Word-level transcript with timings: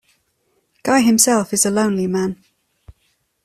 Guy 0.81 1.01
himself 1.01 1.53
is 1.53 1.63
a 1.63 1.69
lonely 1.69 2.07
man. 2.07 2.43